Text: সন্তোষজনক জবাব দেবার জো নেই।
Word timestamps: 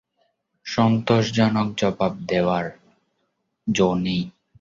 সন্তোষজনক 0.65 1.67
জবাব 1.77 2.13
দেবার 2.27 2.65
জো 3.67 3.89
নেই। 3.95 4.21